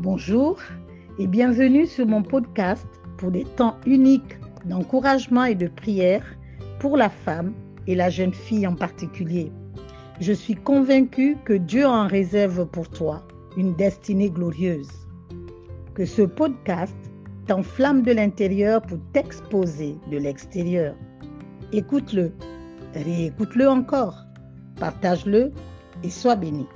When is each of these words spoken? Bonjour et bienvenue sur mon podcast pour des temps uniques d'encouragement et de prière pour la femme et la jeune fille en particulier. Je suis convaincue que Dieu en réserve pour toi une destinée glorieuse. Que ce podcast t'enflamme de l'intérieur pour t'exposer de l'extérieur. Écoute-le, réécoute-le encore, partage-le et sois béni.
Bonjour 0.00 0.60
et 1.18 1.26
bienvenue 1.26 1.84
sur 1.84 2.06
mon 2.06 2.22
podcast 2.22 2.86
pour 3.16 3.32
des 3.32 3.42
temps 3.42 3.76
uniques 3.84 4.38
d'encouragement 4.64 5.42
et 5.42 5.56
de 5.56 5.66
prière 5.66 6.24
pour 6.78 6.96
la 6.96 7.08
femme 7.08 7.52
et 7.88 7.96
la 7.96 8.08
jeune 8.08 8.32
fille 8.32 8.64
en 8.64 8.76
particulier. 8.76 9.50
Je 10.20 10.32
suis 10.32 10.54
convaincue 10.54 11.36
que 11.44 11.54
Dieu 11.54 11.84
en 11.84 12.06
réserve 12.06 12.64
pour 12.66 12.88
toi 12.88 13.26
une 13.56 13.74
destinée 13.74 14.30
glorieuse. 14.30 14.88
Que 15.94 16.04
ce 16.04 16.22
podcast 16.22 16.96
t'enflamme 17.48 18.02
de 18.02 18.12
l'intérieur 18.12 18.80
pour 18.82 18.98
t'exposer 19.12 19.96
de 20.12 20.18
l'extérieur. 20.18 20.94
Écoute-le, 21.72 22.30
réécoute-le 22.94 23.68
encore, 23.68 24.22
partage-le 24.78 25.50
et 26.04 26.10
sois 26.10 26.36
béni. 26.36 26.68